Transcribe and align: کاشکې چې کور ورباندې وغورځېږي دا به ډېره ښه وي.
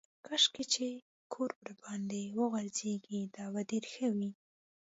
کاشکې 0.27 0.63
چې 0.73 0.87
کور 1.33 1.49
ورباندې 1.61 2.21
وغورځېږي 2.39 3.21
دا 3.35 3.45
به 3.53 3.61
ډېره 3.69 3.89
ښه 3.93 4.09
وي. 4.17 4.29